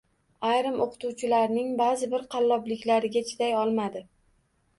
[0.51, 4.05] Ayrim o‘qituvchilarning ba’zi bir qallobliklariga chiday olmadi.